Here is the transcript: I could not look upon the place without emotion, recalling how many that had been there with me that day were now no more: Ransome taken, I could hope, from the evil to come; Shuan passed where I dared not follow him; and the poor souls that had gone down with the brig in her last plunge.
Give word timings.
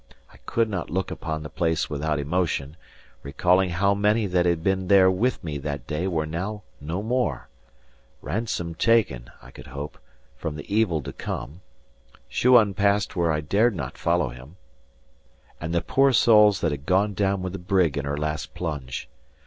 I 0.33 0.37
could 0.47 0.67
not 0.67 0.89
look 0.89 1.11
upon 1.11 1.43
the 1.43 1.49
place 1.51 1.87
without 1.87 2.17
emotion, 2.17 2.75
recalling 3.21 3.69
how 3.69 3.93
many 3.93 4.25
that 4.25 4.47
had 4.47 4.63
been 4.63 4.87
there 4.87 5.11
with 5.11 5.43
me 5.43 5.59
that 5.59 5.85
day 5.85 6.07
were 6.07 6.25
now 6.25 6.63
no 6.79 7.03
more: 7.03 7.49
Ransome 8.19 8.73
taken, 8.73 9.29
I 9.43 9.51
could 9.51 9.67
hope, 9.67 9.99
from 10.35 10.55
the 10.55 10.65
evil 10.75 11.03
to 11.03 11.13
come; 11.13 11.61
Shuan 12.27 12.73
passed 12.73 13.15
where 13.15 13.31
I 13.31 13.41
dared 13.41 13.75
not 13.75 13.95
follow 13.95 14.29
him; 14.29 14.55
and 15.59 15.71
the 15.71 15.81
poor 15.81 16.13
souls 16.13 16.61
that 16.61 16.71
had 16.71 16.87
gone 16.87 17.13
down 17.13 17.43
with 17.43 17.53
the 17.53 17.59
brig 17.59 17.95
in 17.95 18.05
her 18.05 18.17
last 18.17 18.55
plunge. 18.55 19.07